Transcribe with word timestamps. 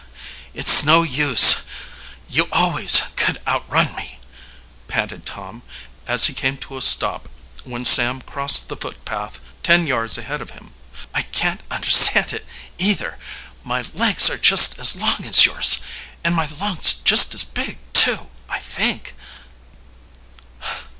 "It's 0.55 0.83
no 0.83 1.03
use 1.03 1.57
you 2.27 2.47
always 2.51 3.03
could 3.15 3.39
outrun 3.45 3.95
me," 3.95 4.17
panted 4.87 5.27
Tom, 5.27 5.61
as 6.07 6.25
he 6.25 6.33
came 6.33 6.57
to 6.57 6.75
a 6.75 6.81
stop 6.81 7.29
when 7.65 7.85
Sam 7.85 8.19
crossed 8.19 8.67
the 8.67 8.75
footpath 8.75 9.39
ten 9.61 9.85
yards 9.85 10.17
ahead 10.17 10.41
of 10.41 10.49
him. 10.57 10.73
"I 11.13 11.21
can't 11.21 11.61
understand 11.69 12.33
it 12.33 12.47
either. 12.79 13.19
My 13.63 13.83
legs 13.93 14.27
are 14.31 14.39
just 14.39 14.79
as 14.79 14.95
long 14.95 15.23
as 15.23 15.45
yours, 15.45 15.81
and 16.23 16.33
my 16.33 16.47
lungs 16.47 16.93
just 16.93 17.35
as 17.35 17.43
big, 17.43 17.77
too, 17.93 18.27
I 18.49 18.57
think." 18.57 19.13